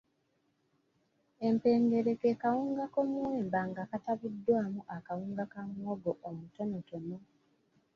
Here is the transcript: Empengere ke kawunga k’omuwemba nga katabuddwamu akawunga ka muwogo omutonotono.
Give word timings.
Empengere 1.47 2.13
ke 2.21 2.31
kawunga 2.41 2.85
k’omuwemba 2.93 3.59
nga 3.69 3.83
katabuddwamu 3.91 4.79
akawunga 4.95 5.43
ka 5.53 5.61
muwogo 5.69 6.11
omutonotono. 6.29 7.17